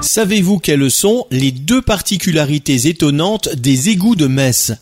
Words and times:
Savez-vous 0.00 0.58
quelles 0.58 0.90
sont 0.90 1.26
les 1.30 1.50
deux 1.50 1.82
particularités 1.82 2.88
étonnantes 2.88 3.48
des 3.54 3.88
égouts 3.90 4.16
de 4.16 4.26
Metz? 4.26 4.72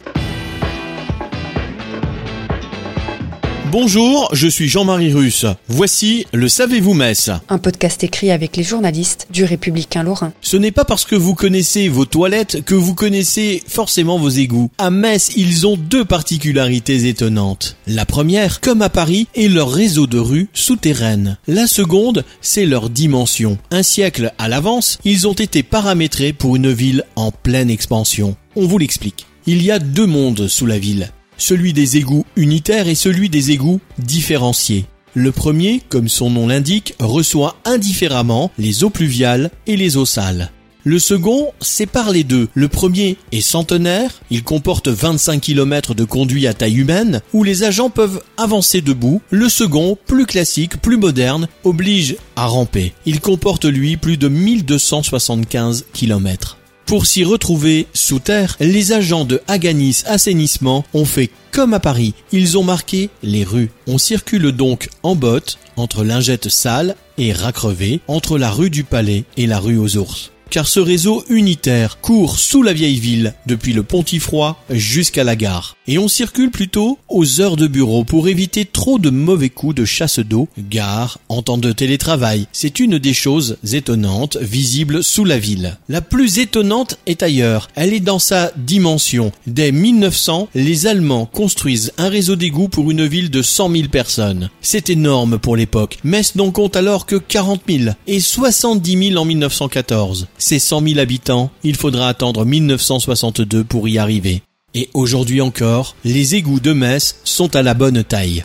Bonjour, 3.77 4.29
je 4.33 4.47
suis 4.47 4.69
Jean-Marie 4.69 5.13
Russe. 5.13 5.47
Voici 5.67 6.27
le 6.33 6.49
Savez-vous 6.49 6.95
Metz 6.95 7.33
Un 7.49 7.59
podcast 7.59 8.05
écrit 8.05 8.31
avec 8.31 8.57
les 8.57 8.63
journalistes 8.63 9.27
du 9.33 9.43
Républicain 9.43 10.05
Lorrain. 10.05 10.33
Ce 10.43 10.57
n'est 10.57 10.71
pas 10.71 10.85
parce 10.85 11.05
que 11.05 11.17
vous 11.17 11.35
connaissez 11.35 11.89
vos 11.89 12.05
toilettes 12.05 12.65
que 12.65 12.77
vous 12.77 12.95
connaissez 12.95 13.65
forcément 13.67 14.17
vos 14.17 14.29
égouts. 14.29 14.71
À 14.79 14.91
Metz, 14.91 15.33
ils 15.35 15.67
ont 15.67 15.77
deux 15.77 16.05
particularités 16.05 17.09
étonnantes. 17.09 17.77
La 17.89 18.07
première, 18.07 18.61
comme 18.61 18.81
à 18.81 18.91
Paris, 18.91 19.27
est 19.35 19.49
leur 19.49 19.73
réseau 19.73 20.07
de 20.07 20.21
rues 20.21 20.49
souterraines. 20.53 21.37
La 21.49 21.67
seconde, 21.67 22.25
c'est 22.41 22.67
leur 22.67 22.91
dimension. 22.91 23.59
Un 23.73 23.83
siècle 23.83 24.33
à 24.39 24.49
l'avance, 24.49 24.99
ils 25.05 25.27
ont 25.27 25.33
été 25.33 25.65
paramétrés 25.65 26.33
pour 26.33 26.55
une 26.55 26.71
ville 26.71 27.03
en 27.17 27.33
pleine 27.33 27.71
expansion. 27.71 28.37
On 28.55 28.69
vous 28.69 28.79
l'explique. 28.79 29.27
Il 29.49 29.65
y 29.65 29.73
a 29.73 29.81
deux 29.81 30.07
mondes 30.07 30.47
sous 30.47 30.67
la 30.67 30.79
ville. 30.79 31.11
Celui 31.39 31.73
des 31.73 31.97
égouts 31.97 32.27
unitaires 32.37 32.89
et 32.89 32.95
celui 32.95 33.29
des 33.29 33.51
égouts 33.51 33.81
différenciés. 33.99 34.87
Le 35.15 35.31
premier, 35.31 35.81
comme 35.89 36.09
son 36.09 36.31
nom 36.31 36.49
l'indique, 36.49 36.95
reçoit 36.99 37.57
indifféremment 37.65 38.51
les 38.59 38.83
eaux 38.83 38.91
pluviales 38.91 39.51
et 39.67 39.77
les 39.77 39.97
eaux 39.97 40.07
sales. 40.07 40.51
Le 40.87 40.99
second 40.99 41.53
sépare 41.63 42.11
les 42.11 42.25
deux. 42.25 42.49
Le 42.53 42.69
premier 42.69 43.17
est 43.33 43.41
centenaire, 43.41 44.11
il 44.31 44.43
comporte 44.43 44.89
25 44.89 45.41
km 45.41 45.95
de 45.95 46.05
conduits 46.05 46.47
à 46.47 46.53
taille 46.53 46.77
humaine 46.77 47.23
où 47.33 47.43
les 47.43 47.63
agents 47.63 47.89
peuvent 47.89 48.21
avancer 48.37 48.83
debout. 48.83 49.23
Le 49.31 49.49
second, 49.49 49.97
plus 50.07 50.27
classique, 50.27 50.77
plus 50.83 50.99
moderne, 50.99 51.49
oblige 51.65 52.17
à 52.37 52.45
ramper. 52.45 52.93
Il 53.07 53.21
comporte 53.21 53.65
lui 53.65 53.97
plus 53.97 54.19
de 54.19 54.29
1275 54.29 55.87
km. 55.95 56.59
Pour 56.87 57.07
s'y 57.07 57.25
retrouver 57.25 57.87
sous 57.95 58.19
terre, 58.19 58.57
les 58.61 58.93
agents 58.93 59.25
de 59.25 59.41
Aganis 59.49 60.03
Assainissement 60.05 60.85
ont 60.93 61.07
fait 61.07 61.31
comme 61.51 61.73
à 61.73 61.81
Paris. 61.81 62.13
Ils 62.31 62.59
ont 62.59 62.63
marqué 62.63 63.09
les 63.23 63.43
rues. 63.43 63.71
On 63.87 63.97
circule 63.97 64.53
donc 64.53 64.91
en 65.03 65.15
botte 65.17 65.59
entre 65.77 66.05
lingettes 66.05 66.51
sales 66.51 66.95
et 67.17 67.33
racrevées 67.33 68.01
entre 68.07 68.37
la 68.37 68.51
rue 68.51 68.71
du 68.71 68.85
Palais 68.85 69.25
et 69.39 69.47
la 69.47 69.59
rue 69.59 69.79
aux 69.79 69.97
ours 69.97 70.31
car 70.55 70.69
ce 70.69 70.79
réseau 70.79 71.25
unitaire 71.31 72.01
court 72.01 72.39
sous 72.39 72.63
la 72.63 72.73
vieille 72.73 73.01
ville, 73.01 73.35
depuis 73.47 73.73
le 73.73 73.83
Pontifroy 73.83 74.57
jusqu'à 74.71 75.25
la 75.25 75.35
gare. 75.35 75.77
Et 75.87 75.99
on 75.99 76.09
circule 76.09 76.51
plutôt 76.51 76.99
aux 77.09 77.41
heures 77.41 77.57
de 77.57 77.67
bureau 77.67 78.05
pour 78.05 78.29
éviter 78.29 78.65
trop 78.65 78.99
de 78.99 79.11
mauvais 79.11 79.51
coups 79.51 79.75
de 79.75 79.85
chasse 79.85 80.19
d'eau, 80.19 80.49
gare, 80.59 81.19
en 81.29 81.43
temps 81.43 81.59
de 81.59 81.73
télétravail. 81.73 82.47
C'est 82.53 82.81
une 82.81 82.99
des 82.99 83.13
choses 83.13 83.59
étonnantes 83.71 84.39
visibles 84.41 85.05
sous 85.05 85.27
la 85.27 85.39
ville. 85.39 85.77
La 85.91 86.01
plus 86.01 86.39
étonnante 86.39 86.99
est 87.07 87.23
ailleurs. 87.23 87.69
Elle 87.75 87.93
est 87.93 88.01
dans 88.01 88.19
sa 88.19 88.51
dimension. 88.57 89.31
Dès 89.47 89.73
1900, 89.73 90.49
les 90.55 90.87
Allemands 90.87 91.27
construisent 91.27 91.93
un 91.99 92.09
réseau 92.09 92.37
d'égouts 92.37 92.69
pour 92.69 92.91
une 92.91 93.07
ville 93.07 93.31
de 93.31 93.43
100 93.43 93.71
000 93.71 93.89
personnes. 93.89 94.49
C'est 94.63 94.89
énorme 94.89 95.39
pour 95.39 95.55
l'époque. 95.55 95.99
Metz 96.03 96.35
n'en 96.35 96.51
compte 96.51 96.77
alors 96.77 97.05
que 97.05 97.17
40 97.17 97.61
000 97.69 97.95
et 98.07 98.21
70 98.21 99.09
000 99.11 99.21
en 99.21 99.25
1914 99.25 100.29
ces 100.39 100.59
100 100.59 100.87
000 100.89 100.99
habitants, 100.99 101.51
il 101.63 101.77
faudra 101.77 102.09
attendre 102.09 102.45
1962 102.45 103.65
pour 103.65 103.89
y 103.89 103.99
arriver. 103.99 104.43
Et 104.77 104.91
aujourd'hui 104.93 105.41
encore, 105.41 105.95
les 106.05 106.35
égouts 106.35 106.59
de 106.59 106.73
Metz 106.73 107.21
sont 107.23 107.55
à 107.55 107.63
la 107.63 107.75
bonne 107.75 108.03
taille. 108.03 108.45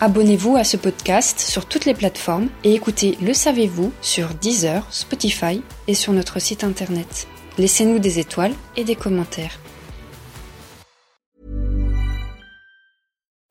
Abonnez-vous 0.00 0.56
à 0.56 0.64
ce 0.64 0.76
podcast 0.76 1.38
sur 1.38 1.66
toutes 1.66 1.84
les 1.84 1.94
plateformes 1.94 2.48
et 2.64 2.74
écoutez 2.74 3.16
Le 3.22 3.32
Savez-vous 3.32 3.92
sur 4.02 4.30
Deezer, 4.34 4.84
Spotify 4.90 5.62
et 5.86 5.94
sur 5.94 6.12
notre 6.12 6.40
site 6.40 6.64
internet. 6.64 7.28
Laissez-nous 7.56 8.00
des 8.00 8.18
étoiles 8.18 8.54
et 8.76 8.82
des 8.82 8.96
commentaires. 8.96 9.60